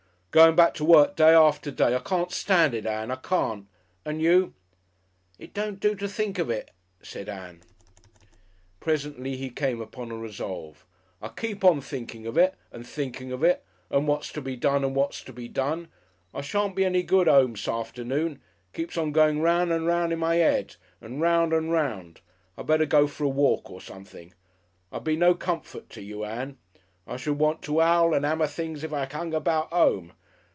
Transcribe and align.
"Going 0.33 0.55
back 0.55 0.73
to 0.75 0.85
work, 0.85 1.17
day 1.17 1.33
after 1.33 1.71
day 1.71 1.93
I 1.93 1.99
can't 1.99 2.31
stand 2.31 2.73
it, 2.73 2.85
Ann, 2.85 3.11
I 3.11 3.17
can't. 3.17 3.67
And 4.05 4.21
you" 4.21 4.53
"It 5.43 5.53
don't 5.53 5.81
do 5.81 5.93
to 5.95 6.07
think 6.07 6.39
of 6.39 6.49
it," 6.49 6.71
said 7.01 7.27
Ann. 7.27 7.63
Presently 8.79 9.35
he 9.35 9.49
came 9.49 9.81
upon 9.81 10.09
a 10.09 10.15
resolve. 10.15 10.85
"I 11.21 11.27
keep 11.27 11.65
on 11.65 11.81
thinking 11.81 12.25
of 12.27 12.37
it, 12.37 12.55
and 12.71 12.87
thinking 12.87 13.33
of 13.33 13.43
it, 13.43 13.65
and 13.89 14.07
what's 14.07 14.31
to 14.31 14.39
be 14.41 14.55
done 14.55 14.85
and 14.85 14.95
what's 14.95 15.21
to 15.23 15.33
be 15.33 15.49
done. 15.49 15.89
I 16.33 16.39
shan't 16.39 16.77
be 16.77 16.85
any 16.85 17.03
good 17.03 17.27
'ome 17.27 17.55
s'arfernoon. 17.57 18.31
It 18.35 18.39
keeps 18.71 18.95
on 18.97 19.11
going 19.11 19.41
'round 19.41 19.73
and 19.73 19.85
'round 19.85 20.13
in 20.13 20.19
my 20.19 20.35
'ead, 20.39 20.77
and 21.01 21.19
'round 21.19 21.51
and 21.51 21.73
'round. 21.73 22.21
I 22.57 22.63
better 22.63 22.85
go 22.85 23.05
for 23.05 23.25
a 23.25 23.27
walk 23.27 23.69
or 23.69 23.81
something. 23.81 24.33
I'd 24.93 25.03
be 25.03 25.17
no 25.17 25.33
comfort 25.35 25.89
to 25.89 26.01
you, 26.01 26.23
Ann. 26.23 26.57
I 27.05 27.17
should 27.17 27.37
want 27.37 27.61
to 27.63 27.81
'owl 27.81 28.13
and 28.13 28.25
'ammer 28.25 28.47
things 28.47 28.85
if 28.85 28.93
I 28.93 29.05
'ung 29.07 29.33
about 29.33 29.67
'ome. 29.73 30.13